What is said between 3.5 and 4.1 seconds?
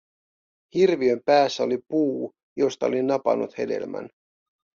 hedelmän.